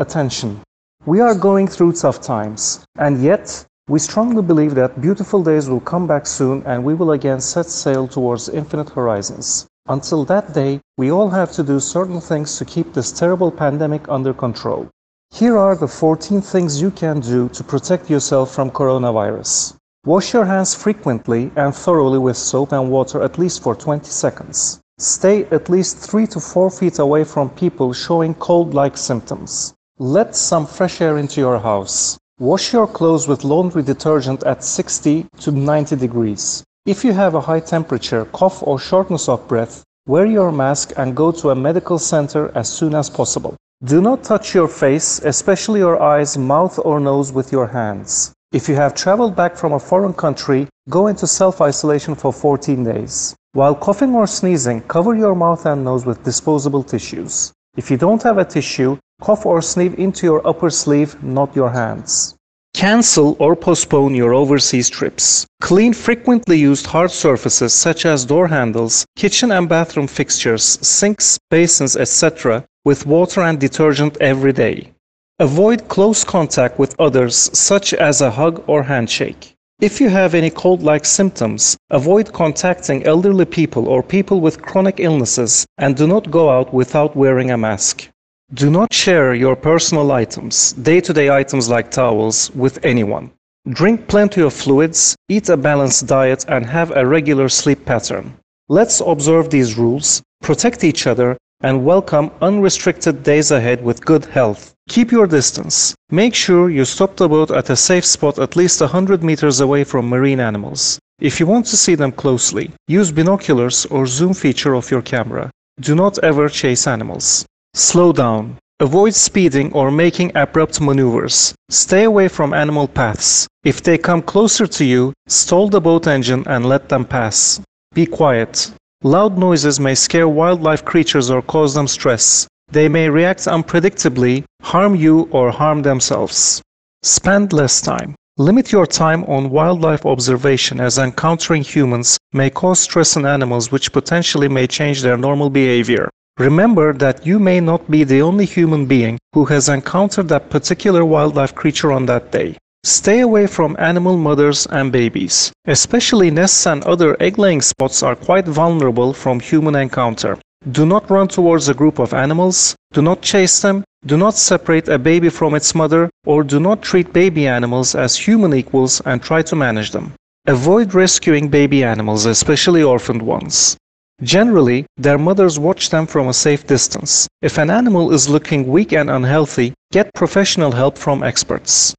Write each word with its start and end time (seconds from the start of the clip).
Attention. 0.00 0.62
We 1.04 1.20
are 1.20 1.34
going 1.34 1.68
through 1.68 1.92
tough 1.92 2.22
times, 2.22 2.82
and 2.96 3.20
yet 3.22 3.66
we 3.86 3.98
strongly 3.98 4.40
believe 4.40 4.74
that 4.74 5.02
beautiful 5.02 5.42
days 5.42 5.68
will 5.68 5.80
come 5.92 6.06
back 6.06 6.26
soon 6.26 6.62
and 6.64 6.82
we 6.82 6.94
will 6.94 7.10
again 7.10 7.38
set 7.42 7.66
sail 7.66 8.08
towards 8.08 8.48
infinite 8.48 8.88
horizons. 8.88 9.66
Until 9.88 10.24
that 10.24 10.54
day, 10.54 10.80
we 10.96 11.12
all 11.12 11.28
have 11.28 11.52
to 11.52 11.62
do 11.62 11.78
certain 11.80 12.18
things 12.18 12.56
to 12.56 12.64
keep 12.64 12.94
this 12.94 13.12
terrible 13.12 13.50
pandemic 13.50 14.08
under 14.08 14.32
control. 14.32 14.88
Here 15.32 15.58
are 15.58 15.76
the 15.76 15.86
14 15.86 16.40
things 16.40 16.80
you 16.80 16.90
can 16.90 17.20
do 17.20 17.50
to 17.50 17.62
protect 17.62 18.08
yourself 18.08 18.54
from 18.54 18.70
coronavirus. 18.70 19.74
Wash 20.06 20.32
your 20.32 20.46
hands 20.46 20.74
frequently 20.74 21.50
and 21.56 21.74
thoroughly 21.74 22.18
with 22.18 22.38
soap 22.38 22.72
and 22.72 22.90
water 22.90 23.20
at 23.20 23.36
least 23.36 23.62
for 23.62 23.74
20 23.74 24.06
seconds. 24.06 24.80
Stay 24.96 25.44
at 25.50 25.68
least 25.68 25.98
3 25.98 26.26
to 26.28 26.40
4 26.40 26.70
feet 26.70 26.98
away 26.98 27.22
from 27.22 27.50
people 27.50 27.92
showing 27.92 28.32
cold-like 28.32 28.96
symptoms. 28.96 29.74
Let 30.02 30.34
some 30.34 30.66
fresh 30.66 31.02
air 31.02 31.18
into 31.18 31.42
your 31.42 31.58
house. 31.58 32.16
Wash 32.38 32.72
your 32.72 32.86
clothes 32.86 33.28
with 33.28 33.44
laundry 33.44 33.82
detergent 33.82 34.42
at 34.44 34.64
60 34.64 35.26
to 35.40 35.50
90 35.50 35.94
degrees. 35.96 36.64
If 36.86 37.04
you 37.04 37.12
have 37.12 37.34
a 37.34 37.42
high 37.42 37.60
temperature, 37.60 38.24
cough 38.32 38.62
or 38.62 38.78
shortness 38.78 39.28
of 39.28 39.46
breath, 39.46 39.84
wear 40.06 40.24
your 40.24 40.52
mask 40.52 40.94
and 40.96 41.14
go 41.14 41.30
to 41.32 41.50
a 41.50 41.54
medical 41.54 41.98
center 41.98 42.50
as 42.54 42.66
soon 42.66 42.94
as 42.94 43.10
possible. 43.10 43.56
Do 43.84 44.00
not 44.00 44.24
touch 44.24 44.54
your 44.54 44.68
face, 44.68 45.18
especially 45.18 45.80
your 45.80 46.00
eyes, 46.00 46.38
mouth 46.38 46.78
or 46.82 46.98
nose 46.98 47.30
with 47.30 47.52
your 47.52 47.66
hands. 47.66 48.32
If 48.52 48.70
you 48.70 48.76
have 48.76 48.94
traveled 48.94 49.36
back 49.36 49.54
from 49.54 49.74
a 49.74 49.78
foreign 49.78 50.14
country, 50.14 50.66
go 50.88 51.08
into 51.08 51.26
self-isolation 51.26 52.14
for 52.14 52.32
14 52.32 52.84
days. 52.84 53.36
While 53.52 53.74
coughing 53.74 54.14
or 54.14 54.26
sneezing, 54.26 54.80
cover 54.80 55.14
your 55.14 55.34
mouth 55.34 55.66
and 55.66 55.84
nose 55.84 56.06
with 56.06 56.24
disposable 56.24 56.84
tissues. 56.84 57.52
If 57.76 57.90
you 57.90 57.96
don't 57.96 58.22
have 58.24 58.38
a 58.38 58.44
tissue, 58.44 58.98
cough 59.20 59.46
or 59.46 59.62
sneeze 59.62 59.94
into 59.94 60.26
your 60.26 60.46
upper 60.46 60.70
sleeve, 60.70 61.22
not 61.22 61.54
your 61.54 61.70
hands. 61.70 62.34
Cancel 62.74 63.36
or 63.38 63.54
postpone 63.54 64.14
your 64.14 64.34
overseas 64.34 64.90
trips. 64.90 65.46
Clean 65.60 65.92
frequently 65.92 66.58
used 66.58 66.86
hard 66.86 67.10
surfaces 67.10 67.72
such 67.72 68.06
as 68.06 68.24
door 68.24 68.48
handles, 68.48 69.04
kitchen 69.16 69.52
and 69.52 69.68
bathroom 69.68 70.06
fixtures, 70.06 70.64
sinks, 70.82 71.38
basins, 71.50 71.96
etc. 71.96 72.64
with 72.84 73.06
water 73.06 73.42
and 73.42 73.60
detergent 73.60 74.16
every 74.20 74.52
day. 74.52 74.92
Avoid 75.38 75.88
close 75.88 76.24
contact 76.24 76.78
with 76.78 76.98
others 76.98 77.36
such 77.56 77.94
as 77.94 78.20
a 78.20 78.30
hug 78.30 78.62
or 78.66 78.82
handshake. 78.82 79.54
If 79.80 79.98
you 79.98 80.10
have 80.10 80.34
any 80.34 80.50
cold-like 80.50 81.06
symptoms, 81.06 81.78
avoid 81.88 82.34
contacting 82.34 83.06
elderly 83.06 83.46
people 83.46 83.88
or 83.88 84.02
people 84.02 84.42
with 84.42 84.60
chronic 84.60 85.00
illnesses 85.00 85.64
and 85.78 85.96
do 85.96 86.06
not 86.06 86.30
go 86.30 86.50
out 86.50 86.74
without 86.74 87.16
wearing 87.16 87.50
a 87.50 87.56
mask. 87.56 88.10
Do 88.52 88.68
not 88.68 88.92
share 88.92 89.32
your 89.32 89.56
personal 89.56 90.12
items, 90.12 90.74
day-to-day 90.74 91.30
items 91.30 91.70
like 91.70 91.90
towels, 91.90 92.50
with 92.50 92.84
anyone. 92.84 93.30
Drink 93.70 94.06
plenty 94.06 94.42
of 94.42 94.52
fluids, 94.52 95.16
eat 95.30 95.48
a 95.48 95.56
balanced 95.56 96.06
diet 96.06 96.44
and 96.46 96.66
have 96.66 96.90
a 96.90 97.06
regular 97.06 97.48
sleep 97.48 97.86
pattern. 97.86 98.36
Let's 98.68 99.00
observe 99.00 99.48
these 99.48 99.78
rules, 99.78 100.22
protect 100.42 100.84
each 100.84 101.06
other 101.06 101.38
and 101.62 101.86
welcome 101.86 102.30
unrestricted 102.42 103.22
days 103.22 103.50
ahead 103.50 103.82
with 103.82 104.04
good 104.04 104.26
health. 104.26 104.74
Keep 104.90 105.12
your 105.12 105.28
distance. 105.28 105.94
Make 106.10 106.34
sure 106.34 106.68
you 106.68 106.84
stop 106.84 107.16
the 107.16 107.28
boat 107.28 107.52
at 107.52 107.70
a 107.70 107.76
safe 107.76 108.04
spot 108.04 108.40
at 108.40 108.56
least 108.56 108.80
100 108.80 109.22
meters 109.22 109.60
away 109.60 109.84
from 109.84 110.08
marine 110.08 110.40
animals. 110.40 110.98
If 111.20 111.38
you 111.38 111.46
want 111.46 111.66
to 111.66 111.76
see 111.76 111.94
them 111.94 112.10
closely, 112.10 112.72
use 112.88 113.12
binoculars 113.12 113.86
or 113.86 114.08
zoom 114.08 114.34
feature 114.34 114.74
of 114.74 114.90
your 114.90 115.00
camera. 115.00 115.48
Do 115.80 115.94
not 115.94 116.18
ever 116.24 116.48
chase 116.48 116.88
animals. 116.88 117.46
Slow 117.72 118.12
down. 118.12 118.58
Avoid 118.80 119.14
speeding 119.14 119.72
or 119.74 119.92
making 119.92 120.32
abrupt 120.34 120.80
maneuvers. 120.80 121.54
Stay 121.68 122.02
away 122.02 122.26
from 122.26 122.52
animal 122.52 122.88
paths. 122.88 123.46
If 123.62 123.84
they 123.84 123.96
come 123.96 124.22
closer 124.22 124.66
to 124.66 124.84
you, 124.84 125.12
stall 125.28 125.68
the 125.68 125.80
boat 125.80 126.08
engine 126.08 126.42
and 126.48 126.66
let 126.66 126.88
them 126.88 127.04
pass. 127.04 127.60
Be 127.94 128.06
quiet. 128.06 128.72
Loud 129.04 129.38
noises 129.38 129.78
may 129.78 129.94
scare 129.94 130.28
wildlife 130.28 130.84
creatures 130.84 131.30
or 131.30 131.42
cause 131.42 131.74
them 131.74 131.86
stress. 131.86 132.48
They 132.72 132.88
may 132.88 133.08
react 133.08 133.40
unpredictably, 133.46 134.44
harm 134.62 134.94
you 134.94 135.28
or 135.32 135.50
harm 135.50 135.82
themselves. 135.82 136.62
Spend 137.02 137.52
less 137.52 137.80
time. 137.80 138.14
Limit 138.38 138.70
your 138.72 138.86
time 138.86 139.24
on 139.24 139.50
wildlife 139.50 140.06
observation 140.06 140.80
as 140.80 140.96
encountering 140.96 141.62
humans 141.62 142.16
may 142.32 142.48
cause 142.48 142.78
stress 142.78 143.16
in 143.16 143.26
animals 143.26 143.72
which 143.72 143.92
potentially 143.92 144.48
may 144.48 144.66
change 144.66 145.02
their 145.02 145.16
normal 145.16 145.50
behavior. 145.50 146.08
Remember 146.38 146.94
that 146.94 147.26
you 147.26 147.38
may 147.38 147.60
not 147.60 147.90
be 147.90 148.04
the 148.04 148.22
only 148.22 148.46
human 148.46 148.86
being 148.86 149.18
who 149.34 149.44
has 149.46 149.68
encountered 149.68 150.28
that 150.28 150.48
particular 150.48 151.04
wildlife 151.04 151.54
creature 151.54 151.92
on 151.92 152.06
that 152.06 152.30
day. 152.30 152.56
Stay 152.84 153.20
away 153.20 153.46
from 153.46 153.76
animal 153.78 154.16
mothers 154.16 154.66
and 154.66 154.90
babies. 154.90 155.52
Especially 155.66 156.30
nests 156.30 156.66
and 156.66 156.82
other 156.84 157.14
egg-laying 157.20 157.60
spots 157.60 158.02
are 158.02 158.16
quite 158.16 158.46
vulnerable 158.46 159.12
from 159.12 159.38
human 159.38 159.74
encounter. 159.74 160.38
Do 160.68 160.84
not 160.84 161.08
run 161.08 161.28
towards 161.28 161.70
a 161.70 161.74
group 161.74 161.98
of 161.98 162.12
animals, 162.12 162.76
do 162.92 163.00
not 163.00 163.22
chase 163.22 163.60
them, 163.60 163.82
do 164.04 164.18
not 164.18 164.36
separate 164.36 164.88
a 164.88 164.98
baby 164.98 165.30
from 165.30 165.54
its 165.54 165.74
mother, 165.74 166.10
or 166.26 166.44
do 166.44 166.60
not 166.60 166.82
treat 166.82 167.14
baby 167.14 167.46
animals 167.46 167.94
as 167.94 168.14
human 168.14 168.52
equals 168.52 169.00
and 169.06 169.22
try 169.22 169.40
to 169.40 169.56
manage 169.56 169.90
them. 169.90 170.12
Avoid 170.46 170.92
rescuing 170.92 171.48
baby 171.48 171.82
animals, 171.82 172.26
especially 172.26 172.82
orphaned 172.82 173.22
ones. 173.22 173.78
Generally, 174.22 174.84
their 174.98 175.16
mothers 175.16 175.58
watch 175.58 175.88
them 175.88 176.06
from 176.06 176.28
a 176.28 176.34
safe 176.34 176.66
distance. 176.66 177.26
If 177.40 177.56
an 177.56 177.70
animal 177.70 178.12
is 178.12 178.28
looking 178.28 178.68
weak 178.68 178.92
and 178.92 179.08
unhealthy, 179.08 179.72
get 179.92 180.12
professional 180.12 180.72
help 180.72 180.98
from 180.98 181.22
experts. 181.22 181.94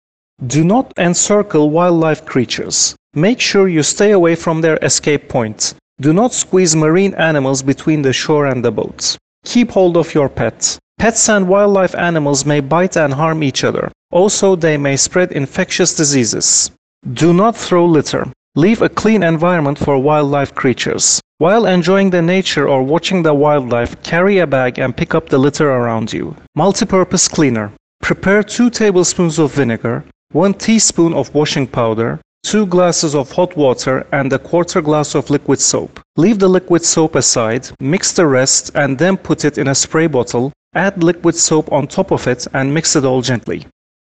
Do 0.46 0.64
not 0.64 0.94
encircle 0.98 1.72
wildlife 1.72 2.26
creatures. 2.26 2.96
Make 3.16 3.40
sure 3.40 3.68
you 3.68 3.82
stay 3.82 4.12
away 4.12 4.36
from 4.36 4.62
their 4.62 4.78
escape 4.84 5.30
point. 5.30 5.74
Do 6.02 6.14
not 6.14 6.34
squeeze 6.34 6.76
marine 6.76 7.14
animals 7.14 7.62
between 7.62 8.02
the 8.02 8.12
shore 8.12 8.48
and 8.48 8.66
the 8.66 8.72
boats. 8.72 9.20
Keep 9.46 9.70
hold 9.70 9.98
of 9.98 10.16
your 10.16 10.30
pets. 10.30 10.80
Pets 10.98 11.30
and 11.30 11.48
wildlife 11.48 11.94
animals 11.94 12.44
may 12.44 12.60
bite 12.60 12.98
and 12.98 13.14
harm 13.14 13.44
each 13.44 13.64
other. 13.64 13.92
Also, 14.12 14.56
they 14.56 14.78
may 14.78 14.98
spread 14.98 15.32
infectious 15.32 15.94
diseases. 15.94 16.72
Do 17.14 17.34
not 17.34 17.56
throw 17.56 17.86
litter. 17.86 18.26
Leave 18.56 18.82
a 18.82 18.90
clean 18.90 19.22
environment 19.22 19.78
for 19.78 20.00
wildlife 20.00 20.56
creatures. 20.56 21.22
While 21.38 21.68
enjoying 21.68 22.10
the 22.10 22.24
nature 22.24 22.68
or 22.68 22.82
watching 22.82 23.22
the 23.22 23.36
wildlife, 23.36 24.02
carry 24.02 24.40
a 24.40 24.48
bag 24.48 24.80
and 24.80 24.98
pick 24.98 25.14
up 25.14 25.30
the 25.30 25.38
litter 25.38 25.70
around 25.70 26.12
you. 26.12 26.36
Multi-purpose 26.56 27.28
cleaner. 27.28 27.72
Prepare 28.02 28.42
2 28.42 28.72
tablespoons 28.72 29.38
of 29.38 29.54
vinegar, 29.54 30.04
1 30.32 30.56
teaspoon 30.56 31.14
of 31.14 31.32
washing 31.36 31.68
powder, 31.68 32.20
2 32.44 32.66
glasses 32.66 33.16
of 33.16 33.32
hot 33.32 33.56
water 33.56 34.06
and 34.12 34.34
a 34.34 34.40
quarter 34.40 34.82
glass 34.82 35.16
of 35.16 35.30
liquid 35.30 35.60
soap. 35.60 36.00
Leave 36.18 36.40
the 36.40 36.48
liquid 36.48 36.84
soap 36.84 37.16
aside, 37.16 37.70
mix 37.80 38.12
the 38.12 38.26
rest 38.26 38.72
and 38.76 38.98
then 38.98 39.16
put 39.16 39.46
it 39.46 39.58
in 39.58 39.68
a 39.68 39.76
spray 39.76 40.08
bottle. 40.08 40.52
Add 40.74 41.04
liquid 41.04 41.36
soap 41.36 41.72
on 41.72 41.88
top 41.88 42.12
of 42.12 42.28
it 42.28 42.48
and 42.54 42.74
mix 42.74 42.96
it 42.96 43.06
all 43.06 43.22
gently. 43.22 43.66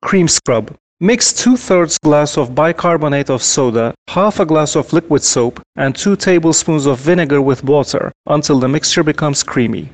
Cream 0.02 0.28
scrub. 0.28 0.76
Mix 1.00 1.32
2 1.32 1.56
thirds 1.58 1.98
glass 2.00 2.38
of 2.38 2.56
bicarbonate 2.56 3.30
of 3.30 3.44
soda, 3.44 3.94
half 4.08 4.40
a 4.40 4.46
glass 4.46 4.76
of 4.76 4.92
liquid 4.92 5.24
soap, 5.24 5.62
and 5.76 5.96
2 5.96 6.16
tablespoons 6.16 6.88
of 6.88 7.00
vinegar 7.00 7.42
with 7.42 7.64
water 7.64 8.12
until 8.26 8.60
the 8.60 8.68
mixture 8.68 9.04
becomes 9.04 9.44
creamy. 9.44 9.90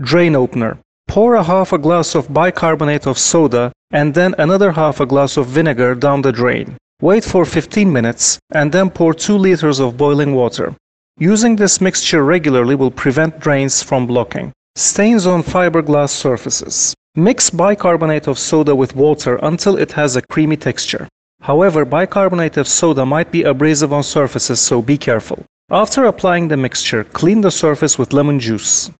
Drain 0.00 0.34
opener. 0.34 0.78
Pour 1.06 1.34
a 1.34 1.42
half 1.42 1.72
a 1.72 1.78
glass 1.78 2.14
of 2.14 2.32
bicarbonate 2.32 3.06
of 3.06 3.18
soda 3.18 3.72
and 3.90 4.14
then 4.14 4.34
another 4.38 4.72
half 4.72 5.00
a 5.00 5.06
glass 5.06 5.36
of 5.36 5.46
vinegar 5.46 5.94
down 5.94 6.22
the 6.22 6.32
drain. 6.32 6.76
Wait 7.00 7.24
for 7.24 7.44
15 7.44 7.92
minutes 7.92 8.40
and 8.50 8.72
then 8.72 8.90
pour 8.90 9.14
2 9.14 9.38
liters 9.38 9.78
of 9.78 9.96
boiling 9.96 10.34
water. 10.34 10.74
Using 11.16 11.54
this 11.54 11.80
mixture 11.80 12.24
regularly 12.24 12.74
will 12.74 12.90
prevent 12.90 13.38
drains 13.38 13.80
from 13.84 14.04
blocking. 14.04 14.52
Stains 14.74 15.24
on 15.24 15.44
fiberglass 15.44 16.10
surfaces. 16.10 16.94
Mix 17.14 17.50
bicarbonate 17.50 18.26
of 18.26 18.36
soda 18.36 18.74
with 18.74 18.96
water 18.96 19.38
until 19.44 19.76
it 19.76 19.92
has 19.92 20.16
a 20.16 20.22
creamy 20.22 20.56
texture. 20.56 21.06
However, 21.40 21.84
bicarbonate 21.84 22.56
of 22.56 22.66
soda 22.66 23.06
might 23.06 23.30
be 23.30 23.44
abrasive 23.44 23.92
on 23.92 24.02
surfaces, 24.02 24.58
so 24.58 24.82
be 24.82 24.98
careful. 24.98 25.44
After 25.70 26.06
applying 26.06 26.48
the 26.48 26.56
mixture, 26.56 27.04
clean 27.04 27.40
the 27.40 27.52
surface 27.52 27.96
with 27.96 28.12
lemon 28.12 28.40
juice. 28.40 28.90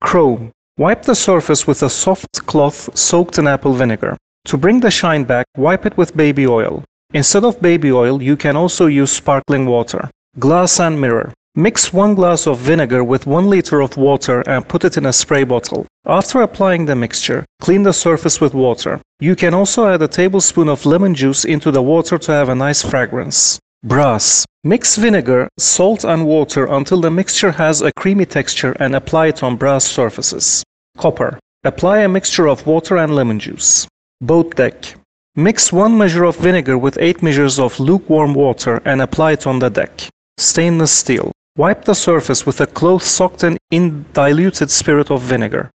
Chrome. 0.00 0.52
Wipe 0.78 1.02
the 1.02 1.14
surface 1.14 1.66
with 1.66 1.82
a 1.82 1.90
soft 1.90 2.46
cloth 2.46 2.96
soaked 2.96 3.38
in 3.38 3.46
apple 3.46 3.74
vinegar. 3.74 4.16
To 4.46 4.56
bring 4.56 4.80
the 4.80 4.90
shine 4.90 5.24
back, 5.24 5.46
wipe 5.58 5.84
it 5.84 5.98
with 5.98 6.16
baby 6.16 6.46
oil. 6.46 6.82
Instead 7.14 7.44
of 7.44 7.60
baby 7.60 7.92
oil, 7.92 8.22
you 8.22 8.36
can 8.36 8.56
also 8.56 8.86
use 8.86 9.12
sparkling 9.12 9.66
water. 9.66 10.08
Glass 10.38 10.80
and 10.80 10.98
mirror. 11.00 11.32
Mix 11.54 11.92
1 11.92 12.14
glass 12.14 12.46
of 12.46 12.58
vinegar 12.58 13.04
with 13.04 13.26
1 13.26 13.50
liter 13.50 13.82
of 13.82 13.98
water 13.98 14.40
and 14.48 14.66
put 14.66 14.84
it 14.84 14.96
in 14.96 15.04
a 15.04 15.12
spray 15.12 15.44
bottle. 15.44 15.86
After 16.06 16.40
applying 16.40 16.86
the 16.86 16.96
mixture, 16.96 17.44
clean 17.60 17.82
the 17.82 17.92
surface 17.92 18.40
with 18.40 18.54
water. 18.54 18.98
You 19.20 19.36
can 19.36 19.52
also 19.52 19.86
add 19.86 20.00
a 20.00 20.08
tablespoon 20.08 20.70
of 20.70 20.86
lemon 20.86 21.14
juice 21.14 21.44
into 21.44 21.70
the 21.70 21.82
water 21.82 22.16
to 22.16 22.32
have 22.32 22.48
a 22.48 22.54
nice 22.54 22.80
fragrance. 22.80 23.58
Brass. 23.84 24.46
Mix 24.64 24.96
vinegar, 24.96 25.48
salt 25.58 26.04
and 26.04 26.24
water 26.24 26.64
until 26.64 27.02
the 27.02 27.10
mixture 27.10 27.50
has 27.50 27.82
a 27.82 27.92
creamy 27.92 28.24
texture 28.24 28.74
and 28.80 28.96
apply 28.96 29.26
it 29.26 29.42
on 29.42 29.56
brass 29.56 29.84
surfaces. 29.84 30.64
Copper. 30.96 31.38
Apply 31.64 31.98
a 31.98 32.08
mixture 32.08 32.48
of 32.48 32.66
water 32.66 32.96
and 32.96 33.14
lemon 33.14 33.38
juice. 33.38 33.86
Boat 34.22 34.56
deck. 34.56 34.94
Mix 35.36 35.72
1 35.72 35.96
measure 35.96 36.24
of 36.24 36.36
vinegar 36.36 36.76
with 36.76 36.98
8 37.00 37.22
measures 37.22 37.58
of 37.58 37.80
lukewarm 37.80 38.34
water 38.34 38.82
and 38.84 39.00
apply 39.00 39.32
it 39.32 39.46
on 39.46 39.58
the 39.58 39.70
deck. 39.70 40.06
Stainless 40.36 40.92
steel. 40.92 41.32
Wipe 41.56 41.86
the 41.86 41.94
surface 41.94 42.44
with 42.44 42.60
a 42.60 42.66
cloth 42.66 43.02
soaked 43.02 43.42
in 43.70 44.04
diluted 44.12 44.70
spirit 44.70 45.10
of 45.10 45.22
vinegar. 45.22 45.70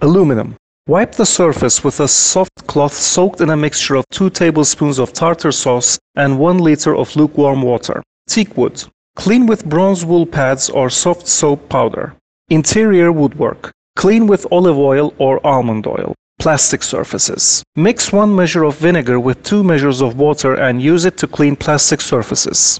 Aluminum. 0.00 0.54
Wipe 0.86 1.12
the 1.12 1.24
surface 1.24 1.82
with 1.82 2.00
a 2.00 2.08
soft 2.08 2.66
cloth 2.66 2.92
soaked 2.92 3.40
in 3.40 3.48
a 3.48 3.56
mixture 3.56 3.94
of 3.94 4.04
2 4.10 4.28
tablespoons 4.28 4.98
of 4.98 5.14
tartar 5.14 5.50
sauce 5.50 5.98
and 6.16 6.38
1 6.38 6.58
liter 6.58 6.94
of 6.94 7.16
lukewarm 7.16 7.62
water. 7.62 8.02
Teak 8.28 8.54
wood. 8.54 8.84
Clean 9.16 9.46
with 9.46 9.64
bronze 9.64 10.04
wool 10.04 10.26
pads 10.26 10.68
or 10.68 10.90
soft 10.90 11.26
soap 11.26 11.70
powder. 11.70 12.14
Interior 12.50 13.12
woodwork. 13.12 13.70
Clean 13.96 14.26
with 14.26 14.46
olive 14.52 14.76
oil 14.76 15.14
or 15.16 15.40
almond 15.46 15.86
oil. 15.86 16.14
Plastic 16.40 16.82
surfaces. 16.82 17.62
Mix 17.76 18.12
1 18.14 18.34
measure 18.34 18.64
of 18.64 18.78
vinegar 18.78 19.20
with 19.20 19.42
2 19.42 19.62
measures 19.62 20.00
of 20.00 20.16
water 20.16 20.54
and 20.54 20.80
use 20.80 21.04
it 21.04 21.18
to 21.18 21.26
clean 21.26 21.54
plastic 21.54 22.00
surfaces. 22.00 22.78